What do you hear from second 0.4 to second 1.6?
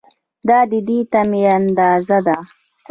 دا د دې تمې